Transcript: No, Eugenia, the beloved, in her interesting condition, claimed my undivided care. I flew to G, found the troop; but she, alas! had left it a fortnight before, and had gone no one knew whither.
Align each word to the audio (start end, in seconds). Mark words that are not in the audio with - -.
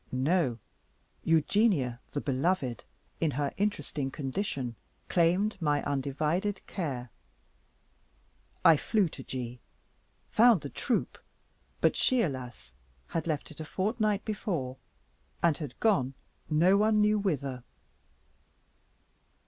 No, 0.11 0.57
Eugenia, 1.23 1.99
the 2.13 2.21
beloved, 2.21 2.83
in 3.19 3.29
her 3.29 3.53
interesting 3.57 4.09
condition, 4.09 4.75
claimed 5.09 5.61
my 5.61 5.83
undivided 5.83 6.65
care. 6.65 7.11
I 8.65 8.77
flew 8.77 9.07
to 9.09 9.21
G, 9.23 9.59
found 10.27 10.61
the 10.61 10.69
troop; 10.71 11.19
but 11.81 11.95
she, 11.95 12.23
alas! 12.23 12.73
had 13.09 13.27
left 13.27 13.51
it 13.51 13.59
a 13.59 13.63
fortnight 13.63 14.25
before, 14.25 14.77
and 15.43 15.55
had 15.59 15.79
gone 15.79 16.15
no 16.49 16.77
one 16.77 16.99
knew 16.99 17.19
whither. 17.19 17.63